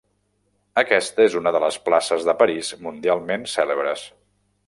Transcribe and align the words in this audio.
Aquesta 0.81 1.21
és 1.25 1.35
una 1.41 1.51
de 1.57 1.61
les 1.65 1.77
places 1.89 2.25
de 2.29 2.35
París 2.41 2.73
mundialment 2.87 3.47
cèlebres. 3.55 4.09